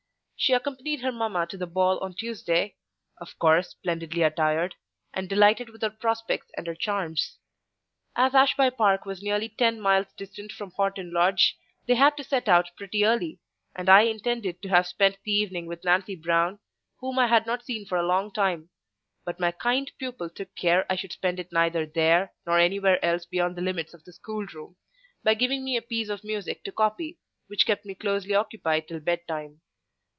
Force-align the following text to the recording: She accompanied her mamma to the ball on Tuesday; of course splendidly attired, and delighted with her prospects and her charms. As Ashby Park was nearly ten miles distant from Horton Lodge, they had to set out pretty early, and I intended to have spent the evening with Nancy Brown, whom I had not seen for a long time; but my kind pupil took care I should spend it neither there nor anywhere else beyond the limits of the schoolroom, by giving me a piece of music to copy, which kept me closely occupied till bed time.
She 0.43 0.53
accompanied 0.53 1.01
her 1.01 1.11
mamma 1.11 1.45
to 1.51 1.55
the 1.55 1.67
ball 1.67 1.99
on 1.99 2.15
Tuesday; 2.15 2.75
of 3.19 3.37
course 3.37 3.69
splendidly 3.69 4.23
attired, 4.23 4.73
and 5.13 5.29
delighted 5.29 5.69
with 5.69 5.83
her 5.83 5.91
prospects 5.91 6.49
and 6.57 6.65
her 6.65 6.73
charms. 6.73 7.37
As 8.15 8.33
Ashby 8.33 8.71
Park 8.71 9.05
was 9.05 9.21
nearly 9.21 9.49
ten 9.49 9.79
miles 9.79 10.07
distant 10.17 10.51
from 10.51 10.71
Horton 10.71 11.13
Lodge, 11.13 11.59
they 11.85 11.93
had 11.93 12.17
to 12.17 12.23
set 12.23 12.49
out 12.49 12.71
pretty 12.75 13.05
early, 13.05 13.39
and 13.75 13.87
I 13.87 14.01
intended 14.01 14.63
to 14.63 14.69
have 14.69 14.87
spent 14.87 15.19
the 15.23 15.31
evening 15.31 15.67
with 15.67 15.83
Nancy 15.85 16.15
Brown, 16.15 16.57
whom 17.01 17.19
I 17.19 17.27
had 17.27 17.45
not 17.45 17.63
seen 17.63 17.85
for 17.85 17.99
a 17.99 18.07
long 18.07 18.31
time; 18.33 18.71
but 19.23 19.39
my 19.39 19.51
kind 19.51 19.91
pupil 19.99 20.27
took 20.27 20.55
care 20.55 20.91
I 20.91 20.95
should 20.95 21.13
spend 21.13 21.39
it 21.39 21.51
neither 21.51 21.85
there 21.85 22.33
nor 22.47 22.57
anywhere 22.57 22.97
else 23.05 23.25
beyond 23.27 23.55
the 23.57 23.61
limits 23.61 23.93
of 23.93 24.05
the 24.05 24.11
schoolroom, 24.11 24.75
by 25.23 25.35
giving 25.35 25.63
me 25.63 25.77
a 25.77 25.83
piece 25.83 26.09
of 26.09 26.23
music 26.23 26.63
to 26.63 26.71
copy, 26.71 27.19
which 27.45 27.63
kept 27.67 27.85
me 27.85 27.93
closely 27.93 28.33
occupied 28.33 28.87
till 28.87 28.99
bed 29.01 29.21
time. 29.27 29.61